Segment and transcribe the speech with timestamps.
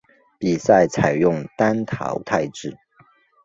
[0.39, 2.75] 比赛采用单淘汰制。